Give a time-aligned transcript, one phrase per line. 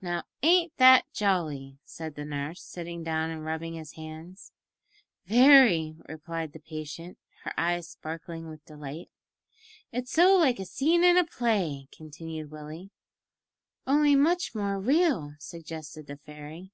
[0.00, 4.50] "Now, ain't that jolly?" said the nurse, sitting down and rubbing his hands.
[5.26, 9.10] "Very!" replied the patient, her eyes sparkling with delight.
[9.92, 12.92] "It's so like a scene in a play," continued Willie.
[13.86, 16.72] "Only much more real," suggested the fairy.